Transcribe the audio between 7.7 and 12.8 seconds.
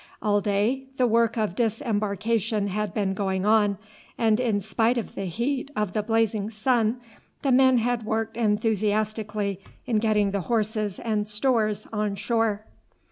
had worked enthusiastically in getting the horses and stores on shore.